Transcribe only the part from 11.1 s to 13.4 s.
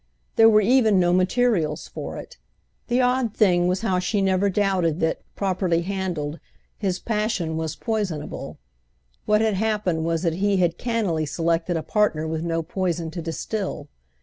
selected a partner with no poison to